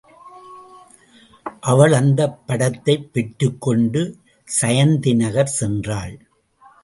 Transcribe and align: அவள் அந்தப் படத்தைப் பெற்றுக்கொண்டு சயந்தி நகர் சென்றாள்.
அவள் 1.59 1.93
அந்தப் 1.93 2.47
படத்தைப் 2.47 3.13
பெற்றுக்கொண்டு 3.13 4.17
சயந்தி 4.61 5.15
நகர் 5.15 5.55
சென்றாள். 5.59 6.15